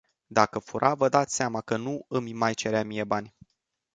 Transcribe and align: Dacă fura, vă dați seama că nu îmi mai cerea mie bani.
Dacă 0.27 0.59
fura, 0.59 0.93
vă 0.93 1.09
dați 1.09 1.35
seama 1.35 1.61
că 1.61 1.77
nu 1.77 2.05
îmi 2.07 2.33
mai 2.33 2.53
cerea 2.53 2.83
mie 2.83 3.03
bani. 3.03 3.35